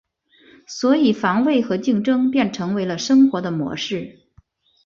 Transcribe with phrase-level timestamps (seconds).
[0.65, 4.21] 所以防卫和竞争便成为了生活的模式。